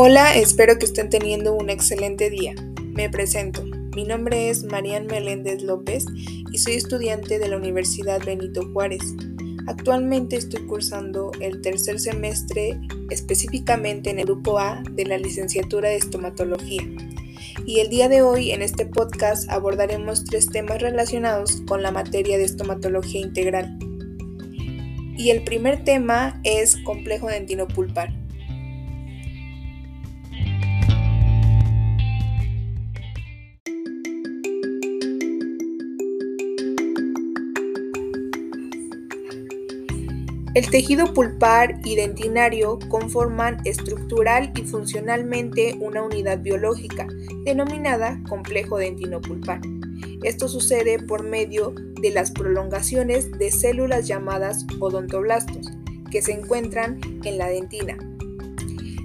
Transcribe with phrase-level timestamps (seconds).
[0.00, 2.54] Hola, espero que estén teniendo un excelente día.
[2.84, 3.64] Me presento.
[3.96, 6.04] Mi nombre es Marian Meléndez López
[6.52, 9.02] y soy estudiante de la Universidad Benito Juárez.
[9.66, 12.78] Actualmente estoy cursando el tercer semestre
[13.10, 16.84] específicamente en el grupo A de la licenciatura de estomatología.
[17.66, 22.38] Y el día de hoy en este podcast abordaremos tres temas relacionados con la materia
[22.38, 23.76] de estomatología integral.
[25.16, 28.17] Y el primer tema es complejo dentinopulpar.
[40.58, 47.06] El tejido pulpar y dentinario conforman estructural y funcionalmente una unidad biológica,
[47.44, 49.60] denominada complejo dentinopulpar.
[50.24, 55.70] Esto sucede por medio de las prolongaciones de células llamadas odontoblastos,
[56.10, 57.96] que se encuentran en la dentina.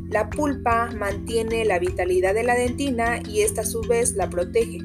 [0.10, 4.80] La pulpa mantiene la vitalidad de la dentina y esta a su vez la protege.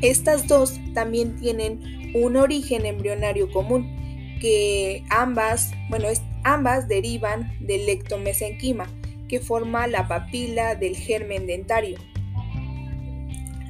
[0.00, 1.80] Estas dos también tienen
[2.14, 3.93] un origen embrionario común,
[4.40, 6.08] que ambas, bueno,
[6.44, 8.86] ambas derivan del lectomesenquima,
[9.28, 11.98] que forma la papila del germen dentario.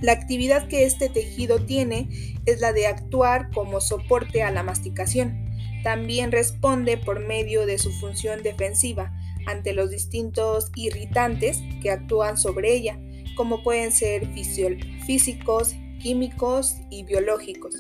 [0.01, 2.09] La actividad que este tejido tiene
[2.45, 5.47] es la de actuar como soporte a la masticación.
[5.83, 9.13] También responde por medio de su función defensiva
[9.47, 12.99] ante los distintos irritantes que actúan sobre ella,
[13.37, 14.29] como pueden ser
[15.07, 17.75] físicos, químicos y biológicos.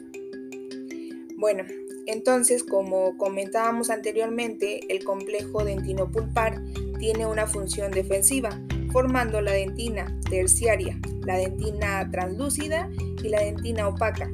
[1.36, 1.64] Bueno,
[2.06, 6.62] entonces, como comentábamos anteriormente, el complejo dentinopulpar
[6.98, 8.50] tiene una función defensiva,
[8.92, 12.88] formando la dentina terciaria, la dentina translúcida
[13.22, 14.30] y la dentina opaca.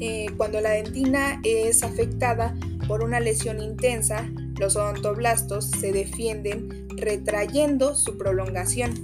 [0.00, 2.54] Eh, cuando la dentina es afectada
[2.88, 8.94] por una lesión intensa, los odontoblastos se defienden retrayendo su prolongación,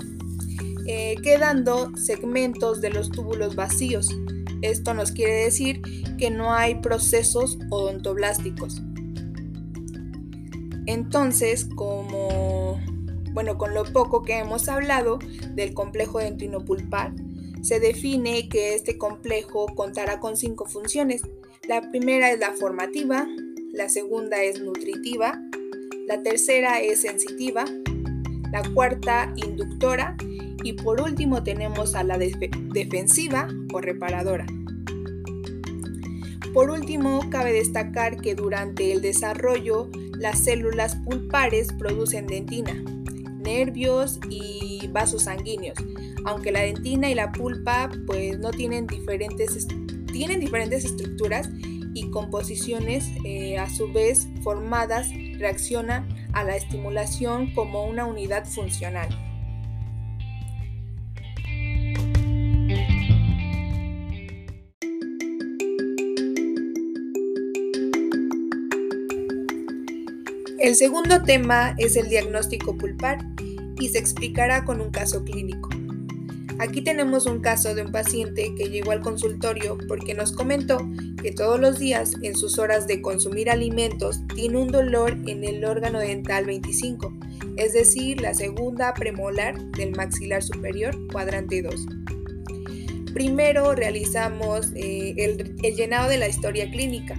[0.86, 4.14] eh, quedando segmentos de los túbulos vacíos,
[4.70, 5.82] esto nos quiere decir
[6.18, 8.82] que no hay procesos odontoblásticos.
[10.86, 12.80] Entonces, como
[13.36, 15.18] bueno, con lo poco que hemos hablado
[15.50, 17.12] del complejo dentinopulpar,
[17.60, 21.20] se define que este complejo contará con cinco funciones.
[21.68, 23.26] La primera es la formativa,
[23.74, 25.38] la segunda es nutritiva,
[26.06, 27.66] la tercera es sensitiva,
[28.52, 30.16] la cuarta inductora
[30.62, 34.46] y por último tenemos a la defensiva o reparadora.
[36.52, 42.72] Por último, cabe destacar que durante el desarrollo las células pulpares producen dentina,
[43.38, 45.78] nervios y vasos sanguíneos,
[46.24, 49.68] aunque la dentina y la pulpa pues no tienen diferentes,
[50.10, 51.50] tienen diferentes estructuras
[51.92, 59.08] y composiciones eh, a su vez formadas reaccionan a la estimulación como una unidad funcional.
[70.66, 73.18] El segundo tema es el diagnóstico pulpar
[73.78, 75.68] y se explicará con un caso clínico.
[76.58, 80.78] Aquí tenemos un caso de un paciente que llegó al consultorio porque nos comentó
[81.22, 85.64] que todos los días en sus horas de consumir alimentos tiene un dolor en el
[85.64, 87.16] órgano dental 25,
[87.56, 91.86] es decir, la segunda premolar del maxilar superior, cuadrante 2.
[93.14, 97.16] Primero realizamos eh, el, el llenado de la historia clínica.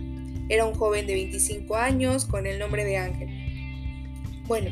[0.49, 3.36] Era un joven de 25 años con el nombre de Ángel.
[4.47, 4.71] Bueno,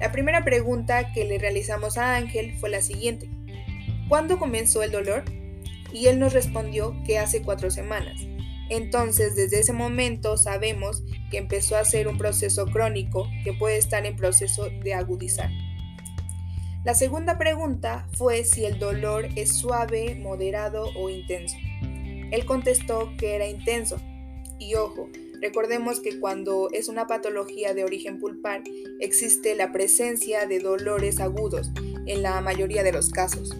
[0.00, 3.28] la primera pregunta que le realizamos a Ángel fue la siguiente.
[4.08, 5.24] ¿Cuándo comenzó el dolor?
[5.92, 8.20] Y él nos respondió que hace cuatro semanas.
[8.68, 14.06] Entonces, desde ese momento sabemos que empezó a ser un proceso crónico que puede estar
[14.06, 15.50] en proceso de agudizar.
[16.84, 21.56] La segunda pregunta fue si el dolor es suave, moderado o intenso.
[22.30, 23.96] Él contestó que era intenso.
[24.58, 25.08] Y ojo,
[25.40, 28.62] Recordemos que cuando es una patología de origen pulpar
[29.00, 31.70] existe la presencia de dolores agudos
[32.06, 33.54] en la mayoría de los casos.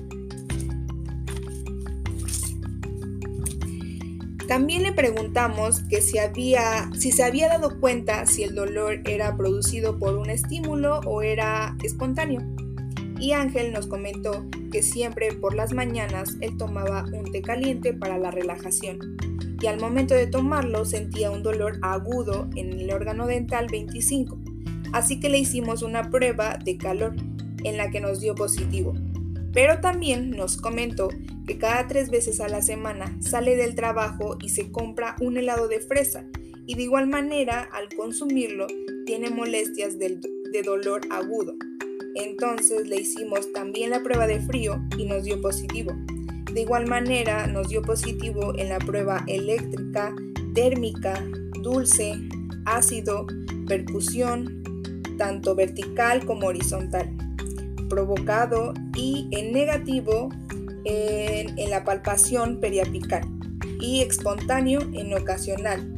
[4.49, 9.37] También le preguntamos que si, había, si se había dado cuenta si el dolor era
[9.37, 12.43] producido por un estímulo o era espontáneo.
[13.19, 18.19] Y Ángel nos comentó que siempre por las mañanas él tomaba un té caliente para
[18.19, 19.17] la relajación
[19.61, 24.39] y al momento de tomarlo sentía un dolor agudo en el órgano dental 25,
[24.93, 27.15] así que le hicimos una prueba de calor
[27.65, 28.95] en la que nos dio positivo.
[29.53, 31.09] Pero también nos comentó
[31.47, 35.69] que cada tres veces a la semana sale del trabajo y se compra un helado
[35.69, 36.25] de fresa
[36.67, 38.67] y de igual manera al consumirlo
[39.07, 41.55] tiene molestias de dolor agudo.
[42.17, 45.93] Entonces le hicimos también la prueba de frío y nos dio positivo.
[46.57, 50.17] De igual manera nos dio positivo en la prueba eléctrica,
[50.55, 51.23] térmica,
[51.61, 52.15] dulce,
[52.65, 53.27] ácido,
[53.69, 54.63] percusión,
[55.19, 57.15] tanto vertical como horizontal,
[57.91, 60.31] provocado y en negativo
[60.87, 63.29] en, la palpación periapical
[63.79, 65.93] y espontáneo en ocasional.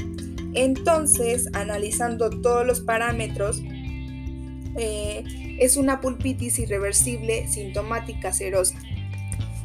[0.54, 3.62] Entonces, analizando todos los parámetros,
[4.76, 5.22] eh,
[5.60, 8.76] es una pulpitis irreversible sintomática serosa.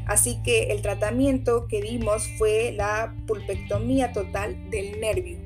[0.06, 5.38] Así que el tratamiento que dimos fue la pulpectomía total del nervio.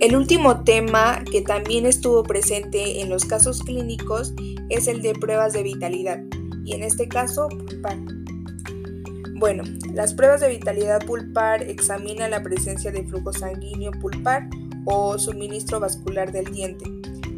[0.00, 4.32] El último tema que también estuvo presente en los casos clínicos
[4.68, 6.22] es el de pruebas de vitalidad
[6.64, 8.17] y en este caso pulpar.
[9.38, 9.62] Bueno,
[9.94, 14.48] las pruebas de vitalidad pulpar examinan la presencia de flujo sanguíneo pulpar
[14.84, 16.84] o suministro vascular del diente,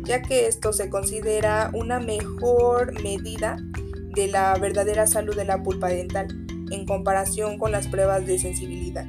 [0.05, 3.58] ya que esto se considera una mejor medida
[4.14, 6.26] de la verdadera salud de la pulpa dental
[6.70, 9.05] en comparación con las pruebas de sensibilidad.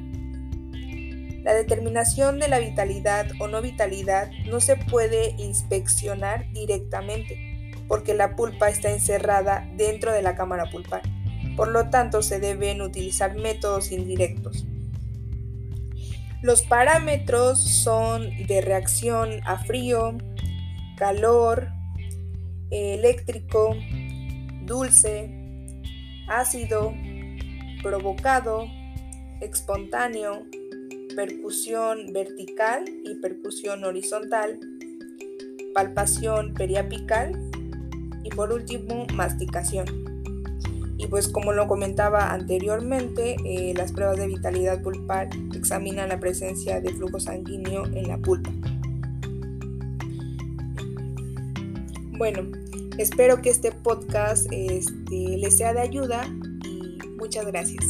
[1.44, 7.38] La determinación de la vitalidad o no vitalidad no se puede inspeccionar directamente
[7.88, 11.00] porque la pulpa está encerrada dentro de la cámara pulpar.
[11.56, 14.64] Por lo tanto, se deben utilizar métodos indirectos.
[16.42, 20.18] Los parámetros son de reacción a frío,
[20.96, 21.68] calor,
[22.70, 23.76] eléctrico,
[24.64, 25.30] dulce,
[26.28, 26.94] ácido,
[27.82, 28.66] provocado,
[29.40, 30.44] espontáneo,
[31.14, 34.58] percusión vertical y percusión horizontal,
[35.74, 37.38] palpación periapical
[38.24, 40.11] y por último masticación.
[41.02, 46.80] Y pues como lo comentaba anteriormente, eh, las pruebas de vitalidad pulpar examinan la presencia
[46.80, 48.50] de flujo sanguíneo en la pulpa.
[52.12, 52.42] Bueno,
[52.98, 56.24] espero que este podcast este, les sea de ayuda
[56.64, 57.84] y muchas gracias.